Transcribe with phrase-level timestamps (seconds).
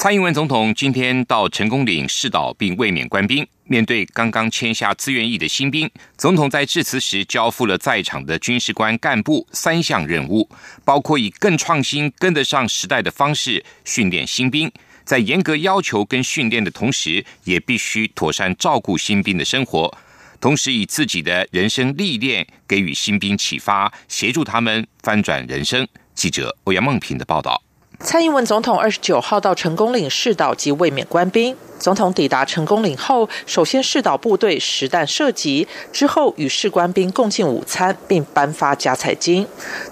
[0.00, 3.44] 蔡英文总统今天到成功岭试导并卫冕官兵。
[3.64, 10.48] 面对刚刚签下自愿役的新兵，总统在致辞时交付了在场的军事官干部三项任务，
[10.84, 14.70] 包括以更创新、跟得上时代的方式训练新兵，
[15.04, 19.92] 在严格要求跟训练的同时，也必须妥善照顾新兵的生活，
[20.40, 25.84] 同时以自己的人生历练给予新兵启发，协助他们翻转人生。
[26.14, 27.60] 记者欧阳梦平的报道。
[28.00, 31.56] 蔡英文总统二十九号到成功岭试导及卫冕官兵。
[31.80, 39.46] 总统抵达成功岭后，首先试导部队实弹射击，之后与士官兵共进午餐，并颁发加彩金。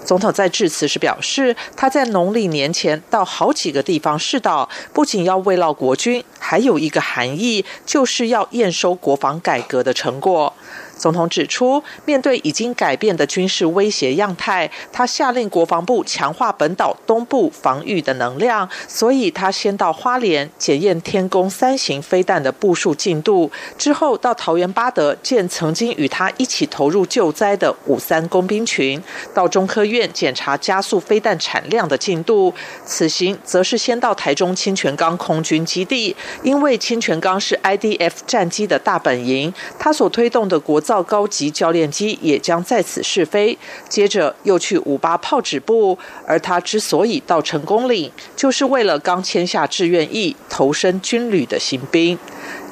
[0.05, 10.53] 总统在致辞时表示，他在农历年前到好几个地方试导，不仅要慰劳国军，还有一个含义，就是要验收国防改革的成果。
[10.97, 28.99] 总统指出，面对已经改变的军事威胁样态，他下令国防部强化本岛东部防御的能量，所以他先到花莲检验天宫三型飞弹的部署进度，之后到桃园八德见曾经与他一起投入救灾的五三工兵群，
[29.33, 32.51] 到中科院检查加速飞弹产量的进度。
[32.83, 40.81] 此行则是先到台中清泉岗空军基地，因为清泉岗是 IDF 战机的大本营，他所推动的国。
[40.87, 43.57] 造高级教练机也将在此试飞，
[43.89, 45.99] 接着又去五八炮指部。
[46.25, 52.17] 而他之所以到成功岭，就是为了刚签下志愿役、投身军旅的新兵。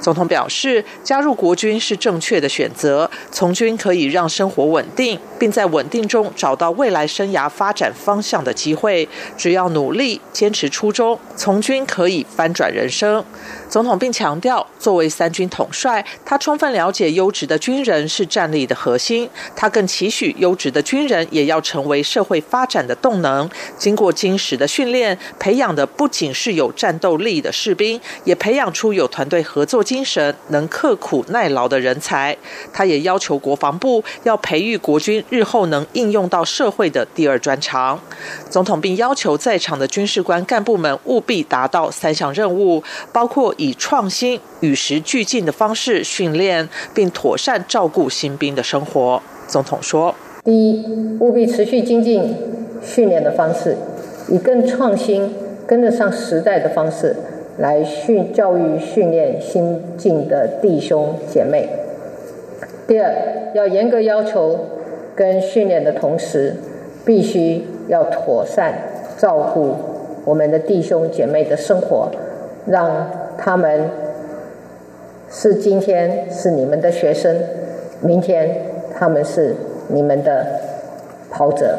[0.01, 3.09] 总统表示，加入国军是正确的选择。
[3.31, 9.07] 从军可以让生活稳定，并在稳定中找到未来生涯发展方向的机会。
[9.35, 13.23] 只要努力、坚持初衷，从军可以翻转人生。
[13.67, 19.27] 总统并强调，作为三军统帅，他充分了解优质的军人是战力的核心。
[19.55, 23.49] 他更期许优质的军人也要成为社会发展的动能。
[23.77, 29.85] 经过精实的训练，培养的不仅是有战斗力的士兵，也培养出有团队合作。
[29.85, 32.35] 精神能刻苦耐劳的人才，
[32.73, 37.99] 他也要求国防部要培育国军日后能应用到社会的第二专长。
[38.49, 42.83] 总统并要求在场的军事官干部们务必达到三项任务，
[43.13, 49.21] 包括以创新、与时俱进的方式训练，并妥善照顾新兵的生活。
[49.47, 50.83] 总统说：第一，
[51.19, 52.35] 务必持续精进
[52.81, 53.77] 训练的方式，
[54.29, 55.35] 以更创新、
[55.67, 57.15] 跟得上时代的方式。
[57.57, 61.69] 来训教育训练新进的弟兄姐妹。
[62.87, 63.13] 第二，
[63.53, 64.59] 要严格要求
[65.15, 66.55] 跟训练的同时，
[67.05, 68.73] 必须要妥善
[69.17, 69.73] 照顾
[70.25, 72.11] 我们的弟兄姐妹的生活，
[72.67, 73.89] 让他们
[75.29, 77.35] 是今天是你们的学生，
[78.01, 78.49] 明天
[78.93, 79.55] 他们是
[79.87, 80.45] 你们的
[81.31, 81.77] 跑者。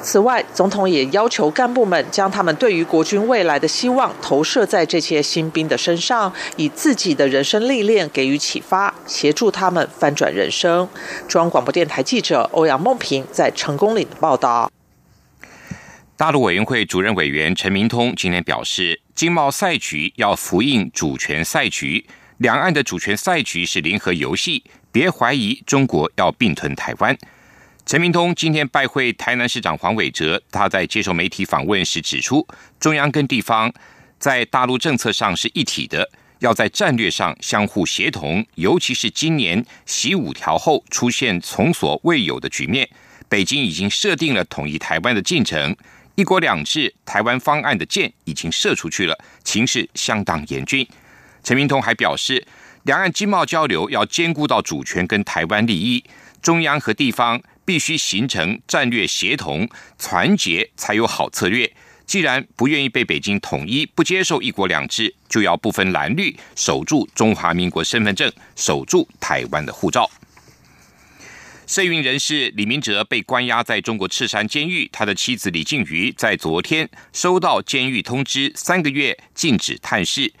[0.00, 10.88] 此外，总统也要求干部们将他们对于国军未来的希望投射在这些新兵的身上，以自己的人生历练给予启发，协助他们翻转人生。
[11.26, 14.70] 中央广播电台记者欧阳梦平在成功岭报道。
[16.16, 22.06] 大陆委员会主任委员陈明通今天表示，经贸赛局要符应主权赛局，
[22.38, 27.16] 两岸的主权赛局是联合游戏，别怀疑中国要并吞台湾。
[27.88, 32.46] 陈明通今天拜会台南市长黄伟哲，他在接受媒体访问时指出，
[32.78, 33.72] 中央跟地方
[34.18, 36.06] 在大陆政策上是一体的，
[36.40, 42.86] 要在战略上相互协同，尤其是今年习五条后出现从所未有的局面，
[43.26, 45.74] 北京已经设定了统一台湾的进程，
[46.14, 50.86] 一国两制台湾方案的箭已经射出去了，情势相当严峻。
[51.42, 52.46] 陈明通还表示，
[52.82, 56.04] 两岸经贸交流要兼顾到主权跟台湾利益，
[56.42, 57.40] 中央和地方。
[57.68, 61.70] 必须形成战略协同、团结，才有好策略。
[62.06, 70.10] 既然不愿意被北京统一，不接受一国两制，就要不分蓝绿，守住中华民国身份证，守住台湾的护照。
[71.66, 80.32] 社运人士李明哲被关押在中国赤山监狱，他的妻子李静瑜在昨天收到监狱通知，三个月禁止探视。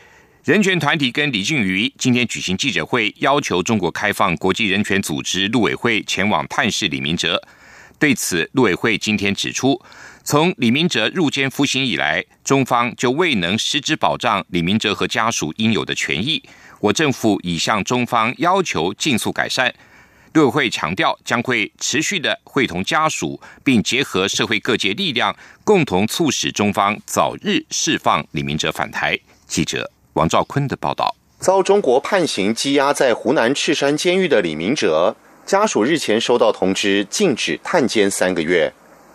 [0.48, 7.38] 人权团体跟李俊瑜今天举行记者会，要求中国开放国际人权组织陆委会前往探视李明哲。
[7.98, 9.78] 对此，陆委会今天指出，
[10.24, 16.42] 从李明哲入监服刑以来，中方就未能实质保障李明哲和家属应有的权益。
[16.80, 19.74] 我政府已向中方要求尽速改善。
[20.32, 29.18] 陆委会强调，将会持续的会同家属，并结合社会各界力量，共同促使中方早日释放李明哲返台。
[29.46, 31.14] 记者王兆坤的报道。
[31.38, 35.14] 遭中国判刑羁押在湖南赤山监狱的李明哲
[35.46, 38.72] 家属日前收到通知，禁止探监三个月。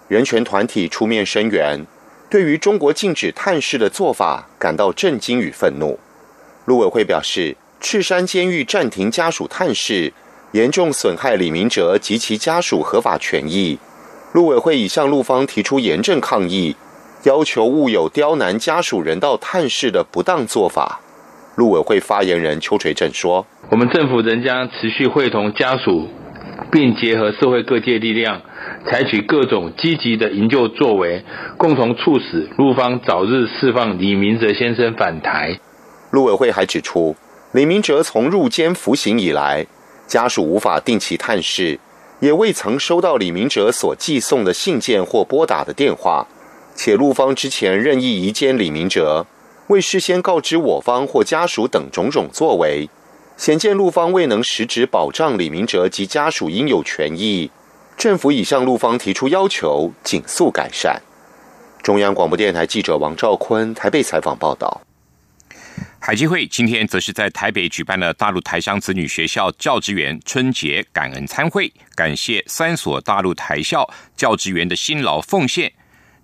[0.08, 1.86] 人权团体出面声援，
[2.30, 6.00] 对于中国禁止探视的做法感到震惊与愤怒。
[6.66, 10.14] 陆委会表示，赤山监狱暂停家属探视，
[10.54, 13.78] 严重损害李明哲及其家属合法权益。
[14.32, 16.76] 陆委会已向陆方提出严正抗议，
[17.24, 21.00] 要求勿有刁难家属人道探视的不当做法。
[21.56, 26.10] 陆委会发言人邱垂正说：“我们政府仍将持续会同家属，
[26.70, 28.42] 并结合社会各界力量，
[28.90, 31.24] 采取各种积极的营救作为，
[31.58, 35.60] 共同促使陆方早日释放李明哲先生返台。”
[36.12, 37.16] 陆委会还指出，
[37.54, 39.66] 李明哲从入监服刑以来，
[40.08, 41.80] 家属无法定期探视，
[42.20, 46.28] 也未曾收到李明哲所寄送的信件或拨打的电话，
[46.76, 49.26] 且陆方之前任意移监李明哲。
[49.68, 52.90] 未事先告知我方或家属等种种作为，
[53.38, 57.50] 显见陆方未能实质保障李明哲及家属应有权益。
[57.96, 61.02] 政府已向陆方提出要求，紧速改善。
[61.82, 64.82] 中央广播电台记者王兆坤台北采访报道。
[66.00, 75.72] 海基会今天则是在台北举办了大陆台商子女学校教职员春节感恩餐会，感谢三所大陆台校教职员的辛劳奉献。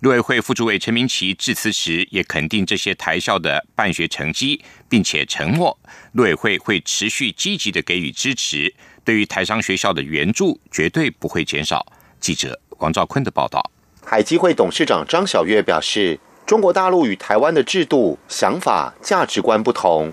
[0.00, 5.78] 陆委会副主委陈明奇致辞时，也肯定这些台校的办学成绩，并且承诺
[6.12, 8.74] 陆委会会持续积极的给予支持，
[9.04, 11.84] 对于台商学校的援助绝对不会减少。
[12.18, 13.70] 记者王兆坤的报道。
[14.02, 20.10] 海基会董事长张晓月表示，中国大陆与台湾的制度、想法、价值观不同，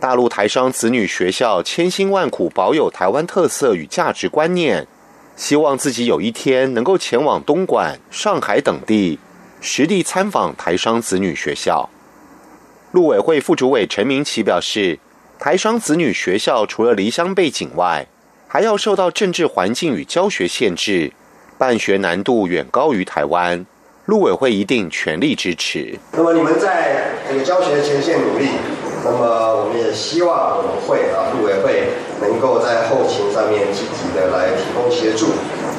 [0.00, 4.88] 大陆台商子女学校千辛万苦保有台湾特色与价值观念。
[5.38, 9.20] 希望自己有一天能够前往东莞、上海等地，
[9.60, 11.88] 实地参访台商子女学校。
[12.90, 14.98] 陆委会副主委陈明奇表示，
[15.38, 18.08] 台商子女学校除了离乡背景外，
[18.48, 21.12] 还要受到政治环境与教学限制，
[21.56, 23.64] 办学难度远高于台湾。
[24.06, 25.96] 陆委会一定全力支持。
[26.10, 28.48] 那么你们在这个教学前线努力。
[29.04, 35.32] 那么我们也希望我们会啊，陆委会能够在后勤上面积极的来提供协助。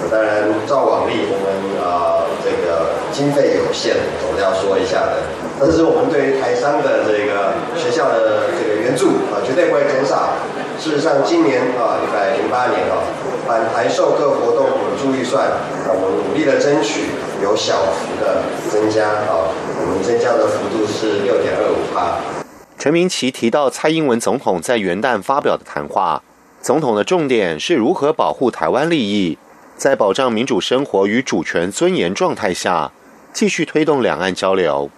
[0.09, 1.51] 当然，照往例，我们
[1.83, 3.95] 啊这个经费有限，
[4.25, 5.27] 我们要说一下的。
[5.59, 10.39] 但是我们对于台商的这个学校的这个援助啊，绝对不会减少。
[10.79, 13.03] 事实上，今年啊一百零八年啊，
[13.45, 15.51] 反台授课活动补助预算
[15.83, 17.11] 啊，我们努力的争取
[17.43, 18.39] 有小幅的
[18.71, 22.38] 增加啊，我们增加的幅度是六点二五八。
[22.79, 26.23] 陈明奇提到，蔡英文总统在元旦发表的谈话，
[26.61, 29.37] 总统的重点是如何保护台湾利益，
[29.75, 32.93] 在保障民主生活与主权尊严状态下，
[33.33, 34.89] 继续推动两岸交流。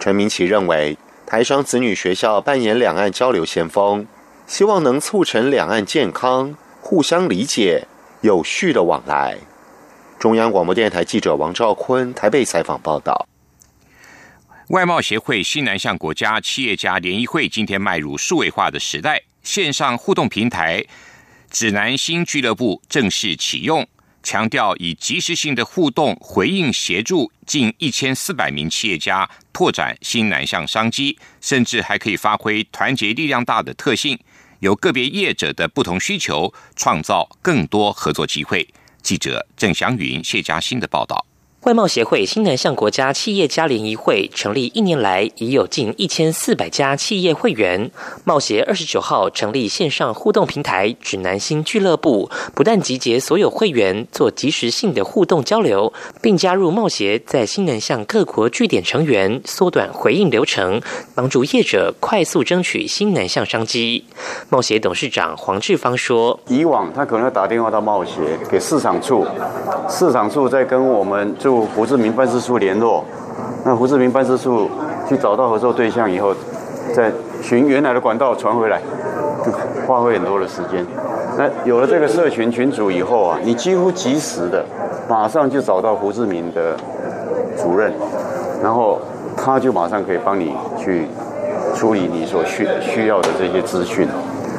[0.00, 4.08] 陈明奇认为，台商子女学校扮演两岸交流先锋，
[4.48, 7.86] 希望能促成两岸健康、互相理解、
[8.22, 9.38] 有序的往来。
[10.18, 13.28] 中央广播电台记者王兆坤台北采访报道。
[14.68, 20.82] 外贸协会新南向国家企业家联谊会今天迈入数位化的时代，线上互动平台
[21.50, 23.86] 指南新俱乐部正式启用，
[24.22, 34.18] 强调以及时性的互动回应协助近一千四百名企业家拓展新南向商机，甚至还可以发挥团结力量大的特性，
[34.60, 38.66] 由个别业者的不同需求创造更多合作机会。
[39.02, 41.26] 记者郑祥云、谢嘉欣的报道。
[41.64, 47.90] 外贸协会新南向国家企业家联谊会成立一年来，已有近一千四百家企业会员。
[48.24, 55.90] 贸协二十九号成立线上互动平台“指南星俱乐部”，不但集结所有会员做及时性的互动交流，
[56.20, 60.82] 并加入贸协在新南向各国据点成员，缩短回应流程，
[61.14, 64.04] 帮助业者快速争取新南向商机。
[64.50, 68.12] 贸协董事长黄志芳说：“以往他可能要打电话到贸协
[68.50, 69.26] 给市场处，
[69.88, 73.04] 市场处再跟我们。”胡志明办事处联络，
[73.64, 74.68] 那胡志明办事处
[75.08, 76.34] 去找到合作对象以后，
[76.94, 77.10] 再
[77.42, 78.80] 循原来的管道传回来，
[79.44, 79.52] 就
[79.86, 80.84] 花费很多的时间。
[81.36, 84.64] 那有了这个社群群主以后啊，你几乎及时的，
[85.08, 86.76] 马上就找到胡志明的
[87.60, 87.92] 主任，
[88.62, 89.00] 然后
[89.36, 91.08] 他就马上可以帮你去
[91.74, 94.06] 处理你所需需要的这些资讯。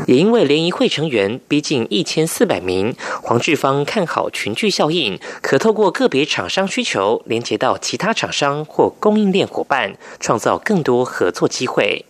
[0.05, 12.05] 也因为联谊会成员逼近一千四百名，黄志芳看好群聚效应，可透过个别厂商需求，连接到其他厂商或供应链伙伴，创造更多合作机会。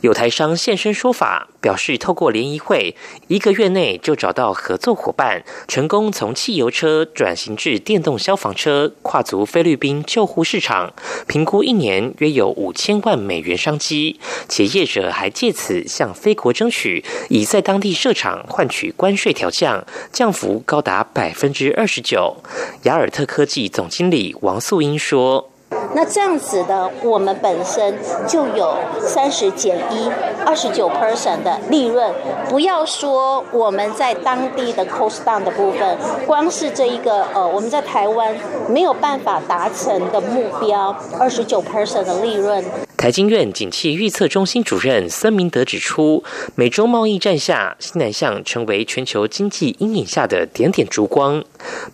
[0.00, 2.96] 有台商现身说法，表示透过联谊会，
[3.28, 10.92] 一个月内就找到合作伙伴，成功从汽油车转型至电动消防车，跨足菲律宾救护市场，
[11.26, 14.18] 评估一年约有五千万美元商机。
[14.48, 22.36] 且业者还借此向菲国争取，以在当地设厂换取关税调降，降幅高达百分之二十九。
[22.82, 25.51] 雅尔特科技总经理王素英说。
[25.94, 30.10] 那这样子的，我们本身就有三十减一，
[30.46, 32.12] 二十九 percent 的利润。
[32.48, 35.96] 不要说我们在当地的 cost down 的部分，
[36.26, 38.34] 光是这一个呃，我们在台湾
[38.68, 42.64] 没有办法达成的目标，二十九 percent 的利润。
[43.02, 46.22] 台经院景气预测中心主任孙明德指出，
[46.54, 51.42] 美洲贸易战下，新南向成为全球经济阴影下的点点烛光。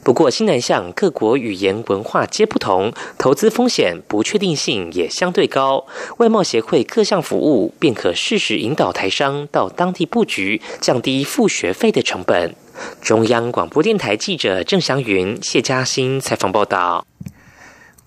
[0.04, 5.86] 不过，新南向各国语言文化皆不同，投资风险不确定性也相对高。
[6.18, 12.54] 外贸协会各项服务便可适时引导台商到当地布局，降低付学费的成本。
[13.00, 17.06] 中央广播电台记者郑祥云、谢嘉欣采访报道。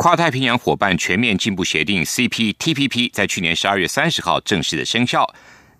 [0.02, 5.32] 跨太平洋伙伴全面进步协定 （CPTPP） 在去年十二月三十号正式的生效。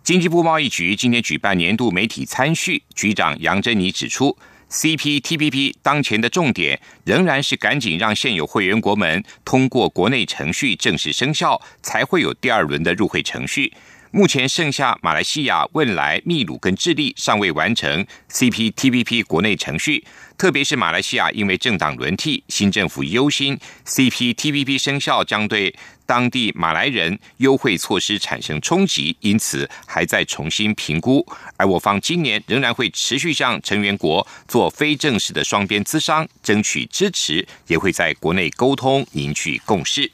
[0.04, 4.38] 经济部贸易局今天举办年度媒体参叙，局长杨珍妮指出
[4.70, 13.74] ，CPTPP 当前的重点仍然是赶紧让现有会员国们通过国内程序正式生效，才会有第二轮的入会程序。
[14.14, 20.04] 目前剩下马来西亚、汶莱、秘鲁跟智利尚未完成 CPTPP 国内程序，
[20.38, 25.74] 特别是马来西亚，因为政党轮替，新政府忧心 CPTPP 生效将对
[26.06, 31.26] 当地马来人优惠措施产生冲击，因此还在重新评估。
[31.56, 40.12] 而我方今年仍然会持续向成员国做非正式的双边资商，争取支持，也会在国内沟通凝聚共识。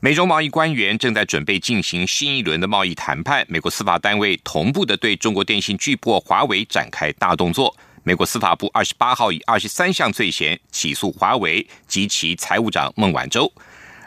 [0.00, 3.44] 美中贸易官员正在准备进行新一轮的贸易谈判。
[3.48, 7.74] 美国司法单位同步的对中国电信巨擘华为展开大动作。
[8.02, 13.50] 美国司法部二十八号以二十三项罪嫌起诉华为及其财务长孟晚舟，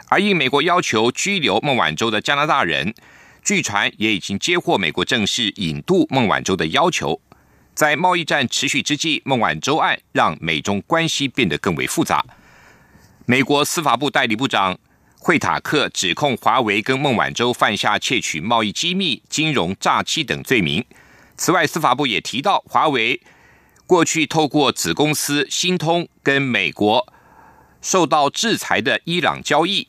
[0.08, 2.94] 而应美国要求拘留孟晚舟的加拿大人，
[3.42, 7.20] 据传也已经接获美国正式引渡孟晚舟的要求。
[7.74, 12.24] 在贸易战持续之际，孟晚舟案让美中关系变得更为复杂。
[13.26, 14.78] 美国司法部代理部长。
[15.22, 20.82] 惠塔克指控华为跟孟晚舟犯下窃取贸易机密、金融诈欺等罪名。
[21.36, 23.20] 此外，司法部也提到，华为
[23.86, 27.12] 过去透过子公司新通跟美国
[27.82, 29.88] 受到制裁的伊朗交易，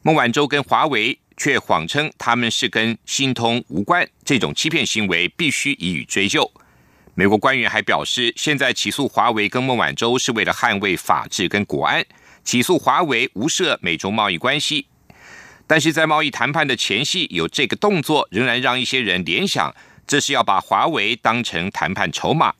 [0.00, 6.50] 孟晚舟跟华为却谎称他们是跟新通无关，这种欺骗行为必须予以追究。
[7.14, 12.02] 美国官员还表示，现在起诉华为跟孟晚舟是为了捍卫法治跟国安。
[12.44, 14.86] 起诉华为无涉美中贸易关系，
[15.66, 19.74] 但是在贸易谈判的前夕有这个动作，仍然让一些人联想，
[20.06, 22.52] 这是要把华为当成谈判筹码。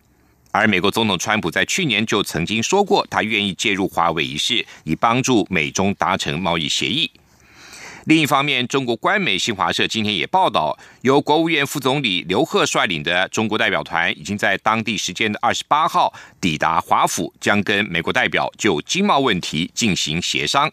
[0.50, 7.10] 而美国总统川普在去年就曾经说过，他愿意介入华为一事，以帮助美中达成贸易协议。
[8.04, 20.71] 另一方面，中国官媒新华社今天也报道，由国务院副总理刘鹤率领的中国代表团已经在当地时间的二十八号抵达华府，将跟美国代表就经贸问题进行协商。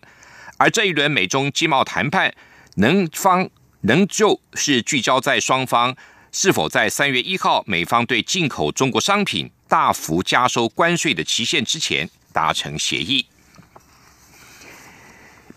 [0.58, 2.34] 而这一轮美中经贸谈判，
[2.78, 3.48] 能方
[3.82, 5.96] 能就是聚焦在双方
[6.32, 13.28] 是否在三月一号美方对进口中国商品大幅加收关税的期限之前达成协议。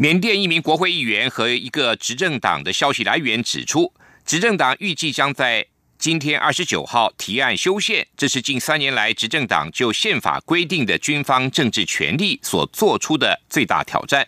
[0.03, 3.95] 缅甸一名国会议员和一个执政党的消息来源指出，
[4.27, 5.65] 执政党预计将在
[5.97, 14.27] 今天二十九号提案修宪，这是近三年来执政党就宪法规定的军方政治权利所做出的最大挑战。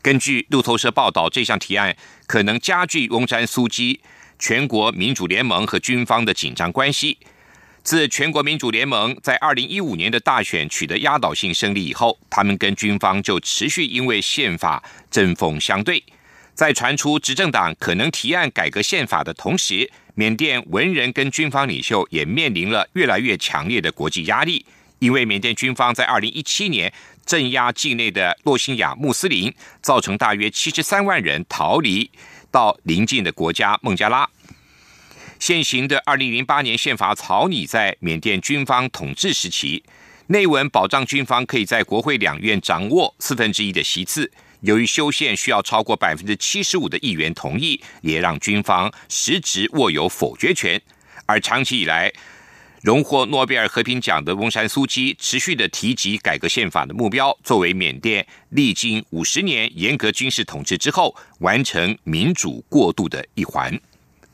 [0.00, 1.96] 根据路透社报道，这项提案
[2.28, 4.00] 可能加剧翁山苏基
[4.38, 7.18] 全国民主联盟和军方的紧张关系。
[7.86, 16.02] 自全国民主联盟在二零一五年的大选取得压倒性胜利以后，他们跟军方就持续因为宪法针锋相对。
[16.52, 24.66] 在传出执政党可能提案改革宪法的同时，缅甸文人跟军方领袖也面临了越来越强烈的国际压力，
[24.98, 26.92] 因为缅甸军方在二零一七年
[27.24, 32.10] 镇压境内的洛辛亚穆斯林，造成大约七十三万人逃离
[32.50, 34.28] 到邻近的国家孟加拉。
[35.38, 39.82] 现行的二零零八年宪法草拟在缅甸军方统治时期，
[40.28, 44.30] 内文保障军方可以在国会两院掌握四分之一的席次。
[44.62, 50.80] 由于修宪需要超过百分之七十五的议员同意，也让军方实质握有否决权。
[51.26, 52.10] 而长期以来，
[52.82, 63.78] 荣获诺贝尔和平奖的翁山苏基持续的提及改革宪法的目标，作为缅甸历经五十年严格军事统治之后完成民主过渡的一环。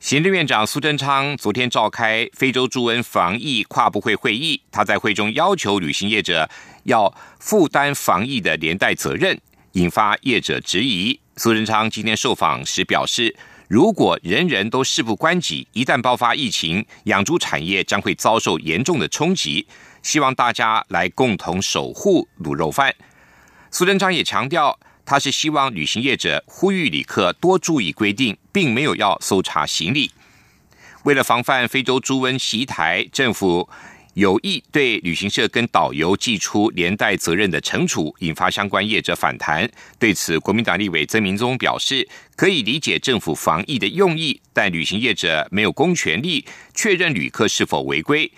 [0.00, 6.48] 行政院长苏贞昌昨天召开非洲猪瘟防疫跨部会会议，他在会中要求旅行业者
[6.84, 9.38] 要负担防疫的连带责任，
[9.72, 11.20] 引发业者质疑。
[11.36, 13.36] 苏贞昌今天受访时表示，
[13.68, 19.66] 如果人人都事不关己，一旦爆发疫情，养猪产业将会遭受严重的冲击。
[20.02, 22.94] 希望大家来共同守护卤肉饭。
[23.70, 24.80] 苏贞昌也强调。
[25.10, 30.12] 他是希望旅行业者呼吁旅客多注意规定，并没有要搜查行李。
[31.02, 33.68] 为了防范非洲猪瘟袭台，政府
[34.14, 39.68] 有意对旅行社跟导游寄出连带责任的惩处，引发相关业者反弹。
[39.98, 48.30] 对此，国民党立委曾明宗表示，可以理解政府防疫的用意，但旅行业者没有公权力确认旅客是否违规，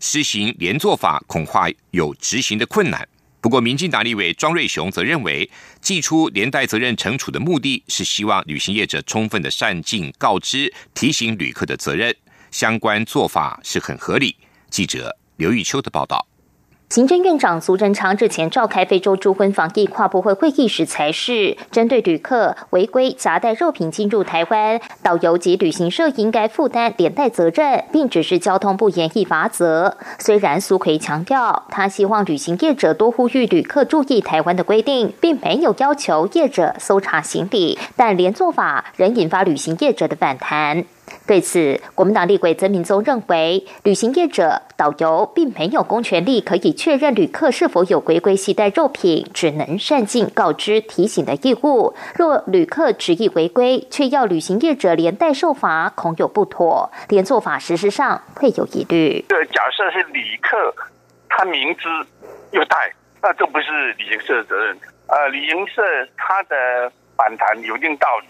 [0.00, 3.06] 施行连坐法恐怕有执行的困难。
[3.40, 5.48] 不过，民进党立委庄瑞雄则认为，
[5.80, 12.14] 寄出连带责任惩处的目的是希望旅行业者充分的善尽告知、提醒旅客的责任，
[12.50, 14.36] 相关做法是很合理。
[14.70, 16.26] 记者刘玉秋的报道。
[16.90, 29.98] 行政院长苏贞昌日前召开非洲猪瘟防疫跨部会会议时，才是针对旅客违规夹带肉品进入台湾，导游及旅行社应该负担连带责任，并指示交通部严厉罚则。
[30.18, 40.86] 虽然苏奎强调，他希望旅行业者多呼吁旅客注意台湾的规定，并没有要求业者搜查行李，但连做法仍引发旅行业者的反弹。
[41.28, 51.94] 对此，国民党立委曾明宗认为，旅行业者、导游并没有公权力可以确认旅客是否有违规携带肉品，只能善尽告知、提醒的义务。
[52.16, 59.22] 若旅客执意违规，却要旅行业者连带受罚，恐有不妥，连做法实施上会有疑虑。
[59.28, 60.74] 这假设是旅客
[61.28, 61.88] 他明知
[62.52, 64.74] 又带，那这不是旅行社的责任。
[65.08, 65.82] 呃，旅行社
[66.16, 68.28] 他的反弹有一定道理。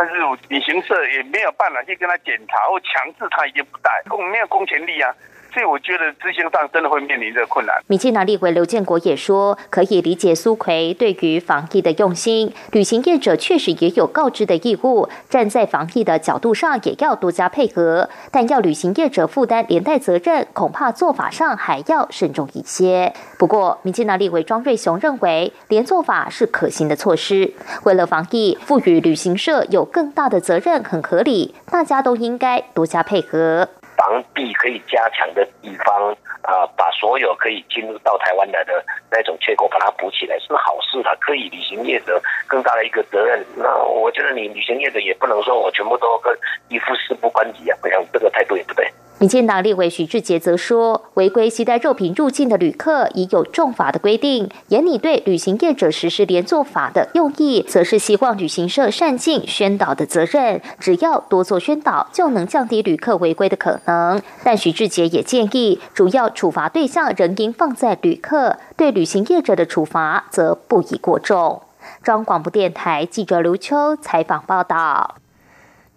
[0.00, 0.14] 但是
[0.48, 3.90] 旅行社也没有办法去跟他检查或强制他一定不带，
[4.32, 5.14] 没有公权力啊。
[5.52, 7.74] 所以我觉得执行上真的会面临这个困难。
[7.86, 23.12] 民进党立委刘建国也说，可以理解苏奎对于防疫的用心，旅行业者确实也有告知的义务，站在防疫的角度上也要多加配合，但要旅行业者负担连带责任，恐怕做法上还要慎重一些。
[23.38, 27.52] 不过，民进党立委庄瑞雄认为，连做法是可行的措施，
[27.84, 33.68] 为了防疫，赋予旅行社有更大的责任很合理，大家都应该多加配合。
[34.10, 36.10] 防避可以加强的地方
[36.42, 43.46] 啊，把所有可以进入到台湾来的那种缺口把它补起来是好事，他可以履行业者更大的一个责任。
[43.54, 46.36] 那我觉得你履行业者也不能说我全部都跟
[46.68, 48.90] 一副事不关己啊，我想这个态度也不对。
[49.20, 64.22] 民进党立委许志杰则说，违规携带肉品入境的旅客已有重罚的规定，严拟对旅行业者实施连坐法的用意，则是希望旅行社善尽宣导的责任，只要多做宣导，就能降低旅客违规的可能。
[64.42, 71.60] 但许志杰也建议，主要处罚对象仍应放在旅客，对旅行业者的处罚则不宜过重。
[72.02, 75.19] 中央广播电台记者刘秋采访报道。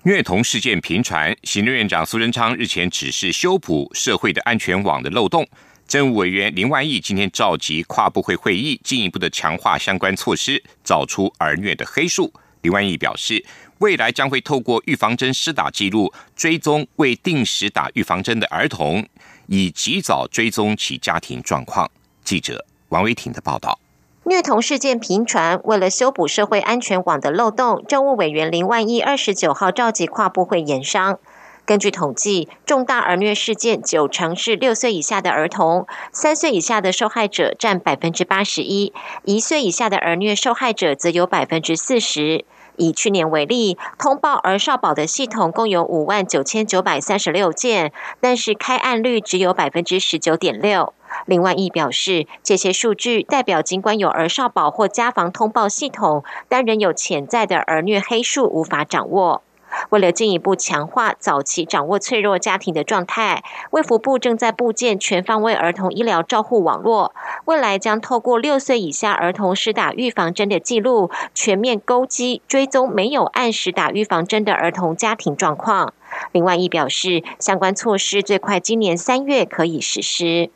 [0.06, 5.48] 虐童事件频传，行政院长苏贞昌日前指示修补社会的安全网的漏洞。
[5.88, 12.34] 政务委员林万亿今天召集跨部会会议，进一步的强化相关措施，找出儿虐的黑数。
[12.64, 13.46] 林万亿表示，
[13.78, 19.08] 未来将会透过预防针施打记录，追踪未定时打预防针的儿童，
[19.48, 21.90] 以及早追踪其家庭状况。
[22.26, 23.80] 记者王维婷的报道。
[24.26, 31.20] 虐童事件频传，为了修补社会安全网的漏洞，政务委员林万一二十九号召集跨部会研商。
[31.66, 38.94] 根据统计，重大儿虐事件九成是六岁以下的儿童，三岁以下的受害者占百分之八十一，
[39.26, 42.46] 一岁以下的儿虐受害者则有百分之四十。
[42.78, 50.94] 以去年为例，通报儿少保的系统共有五万九千九百三十六件，但是开案率只有百分之十九点六。
[51.26, 59.44] 林万益表示，这些数据代表，尽管有儿少保或家防通报系统，但仍有潜在的儿虐黑数无法掌握。
[59.90, 67.14] 为了进一步强化早期掌握脆弱家庭的状态，卫福部正在布建全方位儿童医疗照护网络，
[67.46, 75.94] 未来将透过六岁以下儿童施打预防针的记录，全面勾稽追踪没有按时打预防针的儿童家庭状况。
[76.32, 80.50] 林万益表示，相关措施最快今年三月可以实施。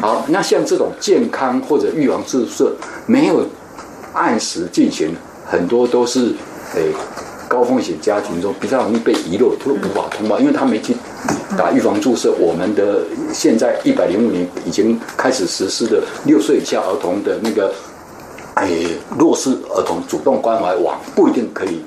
[0.00, 2.74] 好，那像这种健康或者预防注射
[3.06, 3.46] 没有
[4.14, 5.14] 按时进行，
[5.46, 6.34] 很多都是
[6.74, 6.92] 诶
[7.50, 10.94] 高风险家庭中比较容易被遗漏，都无法通报，因为他没去
[11.58, 12.32] 打预防注射。
[12.38, 13.02] 我们的
[13.34, 17.74] 现在一百零五年已经开始实施的六岁以下儿童的那个
[18.54, 18.86] 诶
[19.18, 21.82] 弱势儿童主动关怀网，不一定可以。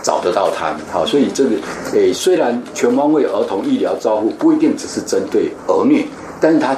[0.00, 1.50] 找得到他们，好，所以这个
[1.92, 6.06] 诶，虽然全方位儿童医疗照护不一定只是针对儿虐，
[6.40, 6.74] 但是它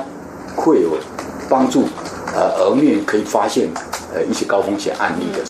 [0.56, 0.96] 会有
[1.48, 1.84] 帮助，
[2.34, 3.68] 呃，儿虐可以发现
[4.12, 5.44] 呃一些高风险案例的。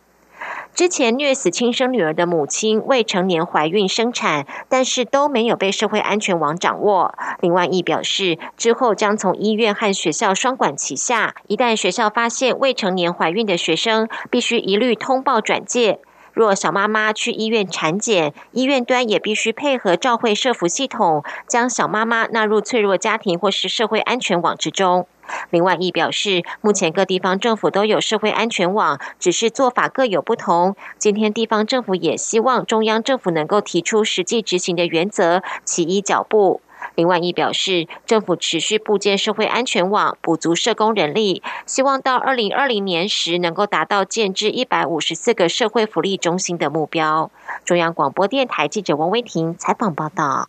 [0.80, 7.14] 之前虐死亲生女儿的母亲未成年怀孕生产，但是都没有被社会安全网掌握。
[7.40, 15.98] 林万益表示，之后将从医院和学校双管齐下，一旦学校发现未成年怀孕的学生，必须一律通报转介。
[16.32, 25.06] 若小妈妈去医院产检，医院端也必须配合照会社服系统，将小妈妈纳入脆弱家庭或是社会安全网之中。
[25.50, 30.76] 林万益表示，目前各地方政府都有社会安全网，只是做法各有不同。
[30.98, 36.60] 今天地方政府也希望中央政府能够提出实际执行的原则，起一脚步。
[36.94, 47.30] 林万益表示，政府持续布建社会安全网，补足社工人力，希望到二零二零年时能够达到建制一百五十四个社会福利中心的目标。
[47.64, 50.48] 中央广播电台记者王威婷采访报道。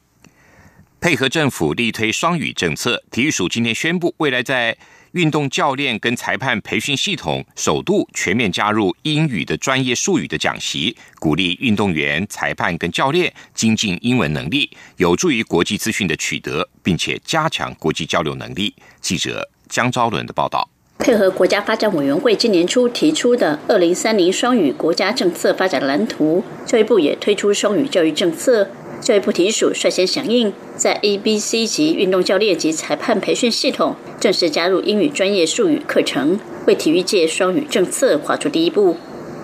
[1.01, 4.77] 配合政府力推双语政策，体育署今天宣布，未来在
[5.13, 18.75] 运动教练跟裁判培训系统首度全面加入英语的专业术语的讲习，鼓励运动员、裁判跟教练精进英文能力，有助于国际资讯的取得，并且加强国际交流能力。
[19.01, 20.69] 记者江昭伦的报道。
[20.99, 28.69] 配合国家发展委员会今年初提出的二零三零双语国家政策发展蓝图，教育部也推出双语教育政策。
[29.01, 38.95] 教育部体育署率先响应，在 A、B、C 级运动教练及裁判培训系统正式加入英语专业术语课程，为体育界双语政策跨出第一步。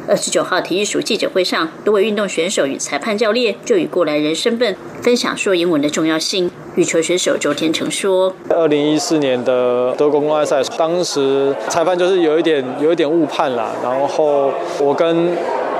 [0.07, 6.51] 二十九号体育署记者会上，多位运动选手与裁判教练就以过来人身份分享说英文的重要性。
[6.75, 15.35] 羽球选手周天成说：“二零一四年的德国公开赛，当时裁判就是有一点有一点误判啦，然后我跟。”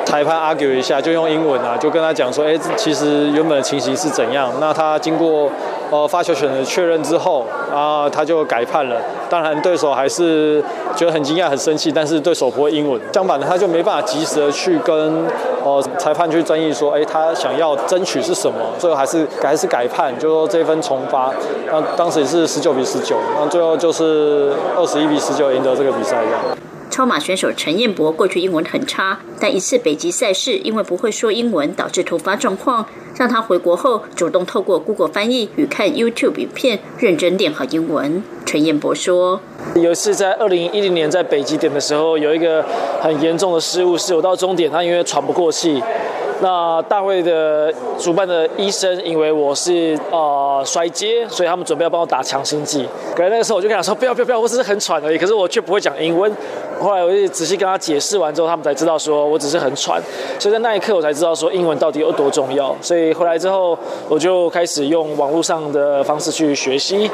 [0.08, 4.50] 裁判 argue 一下，就用英文啊，就跟他讲说，哎，其实原本的情形是怎样？
[4.62, 5.52] 那他经过
[5.92, 8.96] 呃发球权的确认之后，啊，他就改判了。
[9.30, 10.64] 当然对手还是
[10.96, 14.96] 觉得很惊讶、很生气，但是对手不会英文，相反的，他就没办法及时的去跟
[15.66, 18.58] 呃裁判去争议说，哎，他想要争取是什么？
[18.80, 21.34] 最后还是还是改判，就说这一分重发。
[21.70, 26.58] 那当时也是十九比十九，那最后就是二十一比十九赢得这个比赛这样。
[26.98, 32.84] 超马选手陈彦博过去英文很差，但一次北极赛事因为不会说英文导致突发状况，
[33.16, 38.24] 让他回国后主动透过 Google 翻译与看 YouTube 影片认真练好英文。
[38.48, 39.40] 陈彦博说
[39.80, 42.66] ：“有一次在二零一零年在北极点的时候，有一个
[43.00, 45.80] 很严重的失误，是我到终点他因为喘不过气。”
[46.40, 52.88] 那大会的主办的医生因为我是呃摔接，所以他们准备要帮我打强心剂。
[53.16, 56.32] 可是那个时候我就跟他说：“不要不要不要，我只是很喘而已。”可是我却不会讲英文。
[56.80, 60.00] 后来我就仔细跟他解释完之后，他们才知道说我只是很喘。
[60.38, 62.76] 所以在那一刻我才知道说英文到底有多重要。
[62.84, 63.76] 所以回来之后，
[64.08, 67.10] 我就开始用网络上的方式去学习。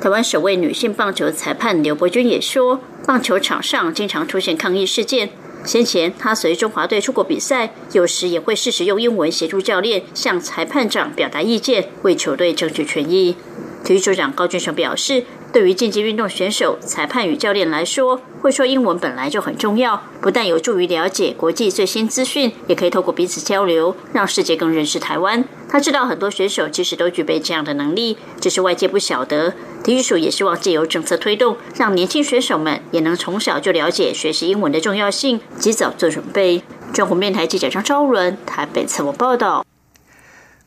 [0.00, 5.30] 台湾首位女性棒球裁判刘伯君也说，棒球场上经常出现抗议事件。
[5.64, 13.36] 先前，他随中华队出国比赛，有时也会适时用英文协助教练向裁判长表达意见，为球队争取权益。
[13.84, 15.24] 体育组长高俊雄表示。
[15.52, 25.44] 对于竞技运动选手、裁判与教练来说，会说英文本来就很重要，不但有助于了解国际最新资讯，也可以透过彼此交流，让世界更认识台湾。
[25.68, 29.52] 他知道很多选手其实都具备这样的能力，只是外界不晓得。
[29.82, 36.62] 体育署也希望借由政策推动，让年轻选手们也能从小就了解学习英文的重要性，及早做准备。
[36.94, 39.64] 中国面台记者张昭伦台北采访报道。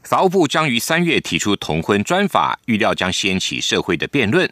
[0.04, 4.50] 法务部将于三月提出同婚专法，预料将掀起社会的辩论。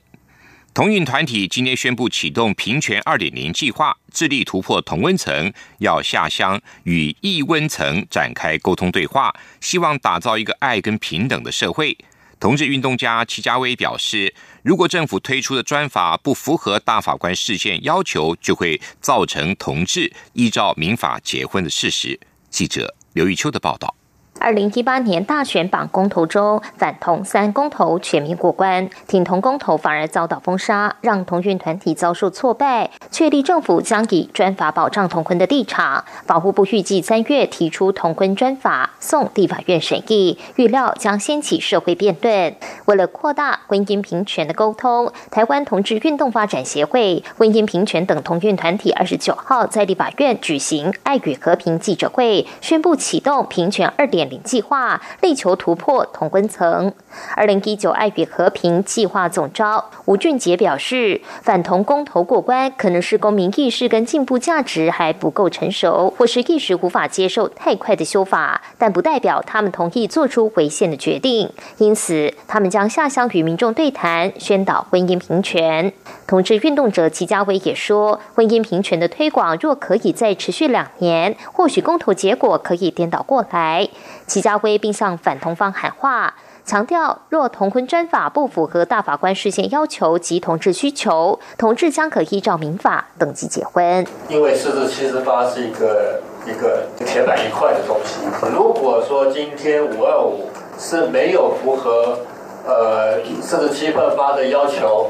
[0.74, 11.98] 同运团体今天宣布启动平权二点零计划，致力突破同温层，要下乡与异温层展开沟通对话，希望打造一个爱跟平等的社会。
[12.40, 22.18] 同志运动家齐家威表示，如果政府推出的专法不符合大法官事件要求，就会造成同志依照民法结婚的事实。
[22.50, 23.94] 记者刘玉秋的报道。
[24.42, 32.90] 二零一八年大选榜公投中，反同三公投全面过关，挺同公投反而遭到封杀，让同运团体遭受挫败。
[33.12, 42.56] 确立政府将以专法保障同婚的立场，保护部预计三月提出同婚专法送地法院审议，预料将掀起社会辩论。
[42.86, 54.31] 为了扩大婚姻平权的沟通，台湾同志运动发展协会、婚姻平权等同运团体二十九号在立法院举行爱与和平记者会，宣布启动平权二点。
[54.40, 56.94] 计划力求突破同婚层。
[57.36, 71.50] 二零一九爱与和平计划总召吴俊杰表示，反同公投过关，可能是公民意识跟进步价值还不够成熟，或是一时无法接受太快的修法，但不代表他们同意做出违宪的决定。
[71.78, 75.92] 因此，他们将下乡与民众对谈，宣导婚姻平权。
[76.28, 83.90] 同志运动者齐家伟也说，婚姻平权的推广若可以再持续两年，或许公投结果可以颠倒过来。
[84.32, 94.08] 齐家辉并向反同方喊话，强调若同婚专法不符合大法官事先要求及同志需求，同志将可依照民法登记结婚。
[94.30, 98.22] 因为四至七十八是一个一个铁板一块的东西。
[98.56, 102.20] 如果说今天五二五是没有符合
[102.66, 105.10] 呃四至七分八的要求，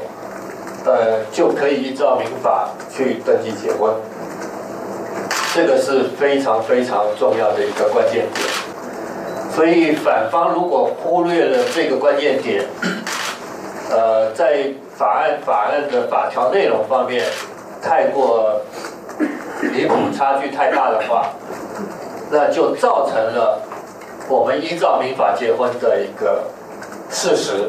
[0.84, 3.94] 呃就可以依照民法去登记结婚。
[5.54, 8.71] 这个是非常非常重要的一个关键点。
[9.54, 12.64] 所以反方如果忽略了这个关键点，
[13.90, 17.22] 呃，在法案法案的法条内容方面
[17.82, 18.60] 太过
[19.60, 21.26] 离谱、差距太大的话，
[22.30, 23.60] 那就造成了
[24.28, 26.44] 我们依照民法结婚的一个
[27.10, 27.68] 事实。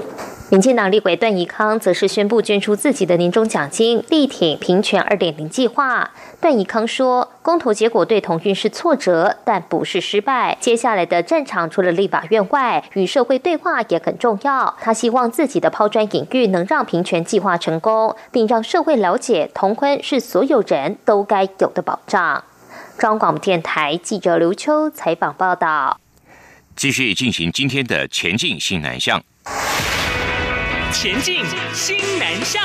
[0.53, 6.11] 民进党立委段宜康则是宣布捐出自己的年终奖金，力挺平权二点零计划。
[6.39, 10.55] 段宜康说，公投结果对同运是挫折，但不是失败。
[10.59, 14.77] 接下来的战场除了立法院外，与社会对话也很重要。
[14.79, 22.43] 他希望自己的抛砖引玉能让平权计划成功，并让社会了解同婚是所有人都该有的保障。
[22.99, 25.99] 中广电台记者刘秋采访报道。
[26.75, 29.19] 继续进行今天的前进新南向。
[30.93, 32.63] 前进，新南向。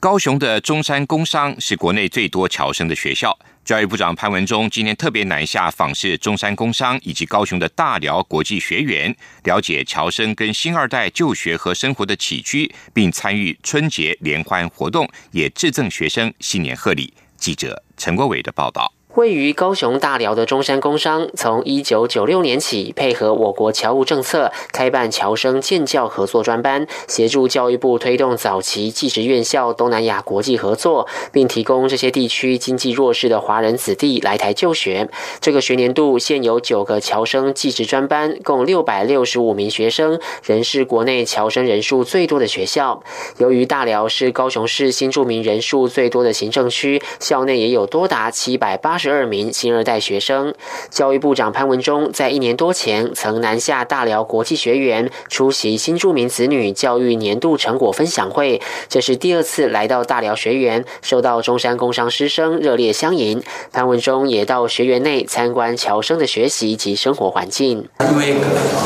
[0.00, 3.38] 高雄的中山工商是国内最多侨生的学校。
[3.62, 17.12] 教育部长潘文忠今天特别南下访视中山工商以及高雄的大寮国际学员，了解侨生跟新二代就学和生活的起居，并参与春节联欢活动，也致赠学生新年贺礼。
[17.42, 18.92] 记者陈国伟的报道。
[19.14, 35.10] 位于高雄大寮的中山工商，从一九九六年起，配合我国侨务政策，开办侨生建教合作专班，协助教育部推动早期技职院校东南亚国际合作，并提供这些地区经济弱势的华人子弟来台就学。
[35.40, 43.02] 这个学年度现有九个侨生技职专班，共六百六十五名学生，仍是国内侨生人数最多的学校。
[43.36, 49.12] 由于大寮是高雄市新住民人数最多的行政区，校内也有多达七百八十。
[49.12, 50.54] 二名新二代学生，
[50.88, 63.42] 教育部长潘文忠在一年多前曾南下大寮国际学员出席新住民子女教育年度成果分享会，这是第二次来到大寮学员，受到中山工商师生热烈相迎。
[63.70, 67.86] 潘文忠也到学员内参观侨生的学习及生活环境。
[68.10, 68.36] 因为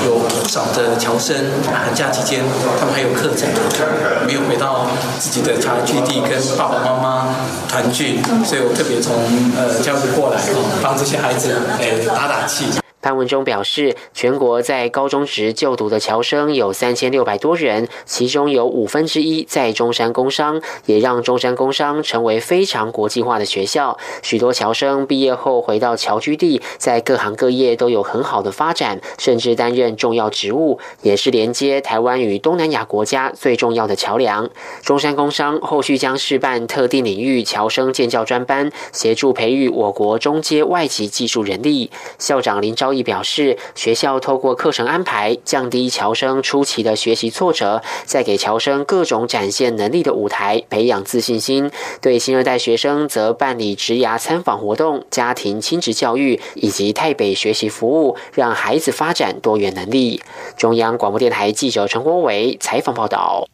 [0.04, 1.36] 有不少的侨生
[1.72, 2.42] 寒假期间，
[2.80, 3.48] 他们还有课程，
[4.26, 4.88] 没有回到
[5.20, 7.36] 自己的家居地跟爸爸妈妈
[7.68, 9.14] 团聚，所以我特别从
[9.56, 10.05] 呃教育。
[10.14, 10.40] 过来
[10.82, 12.85] 帮这些孩子诶打打气。
[13.06, 23.96] 潘文忠表示，全国在高中职就读的侨生有三千六百多人，其中有五分之一在中山工商，也让中山工商成为非常国际化的学校。
[24.24, 34.50] 许多侨生毕业后回到侨居地，在各行各业都有很好的发展，甚至担任重要职务，也是连接台湾与东南亚国家最重要的桥梁。
[34.82, 41.92] 中山工商后续将试办特定领域侨生建教专班，协助培育我国中阶外籍技术人力。
[42.18, 42.95] 校长林昭。
[42.96, 51.70] 亦表示，学校透过课程安排，降低侨生初期的学习挫折，再给侨生各种展现能力的舞台，培养自信心。
[52.00, 60.22] 对新二代学生，则办理职涯参访活动、家庭亲职教育以及台北学习服务，让孩子发展多元能力。
[60.56, 63.46] 中央广播电台记者陈国伟采访报道。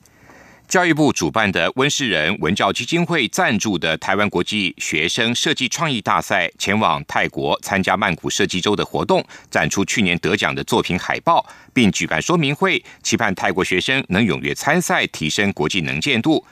[0.72, 16.42] 教育部主办的温世仁文教基金会赞助的台湾国际学生设计创意大赛，前往泰国参加曼谷设计周的活动，展出去年得奖的作品海报，并举办说明会，期盼泰国学生能踊跃参赛，提升国际能见度。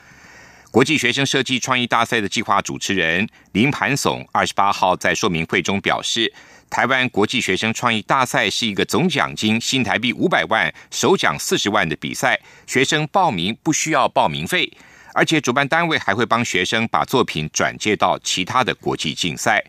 [0.69, 6.31] 国际学生设计创意大赛的计划主持人林盘耸二十八号在说明会中表示。
[6.71, 14.71] 台湾国际学生创意大赛是一个总奖金新台币五百万、首奖四十万的比赛，学生报名不需要报名费，
[15.13, 19.61] 而且主办单位还会帮学生把作品转介到其他的国际竞赛。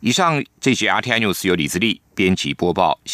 [0.00, 3.10] 以上这节 RTI News 由李自立编辑播报，谢。